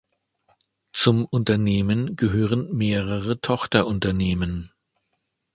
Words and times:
Zum 0.93 1.25
Unternehmen 1.25 2.15
gehören 2.15 2.73
mehrere 2.75 3.39
Tochterunternehmen. 3.39 4.71